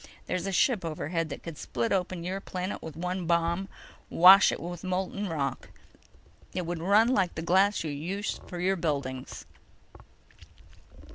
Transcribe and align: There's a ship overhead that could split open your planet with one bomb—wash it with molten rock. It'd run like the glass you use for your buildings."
There's 0.25 0.47
a 0.47 0.51
ship 0.51 0.83
overhead 0.83 1.29
that 1.29 1.43
could 1.43 1.59
split 1.59 1.91
open 1.93 2.23
your 2.23 2.41
planet 2.41 2.81
with 2.81 2.95
one 2.95 3.27
bomb—wash 3.27 4.51
it 4.51 4.59
with 4.59 4.83
molten 4.83 5.29
rock. 5.29 5.69
It'd 6.55 6.79
run 6.79 7.09
like 7.09 7.35
the 7.35 7.43
glass 7.43 7.83
you 7.83 7.91
use 7.91 8.39
for 8.47 8.59
your 8.59 8.77
buildings." 8.77 9.45